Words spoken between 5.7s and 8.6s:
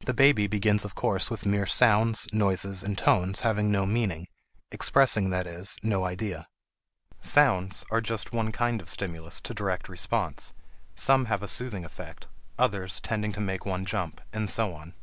no idea. Sounds are just one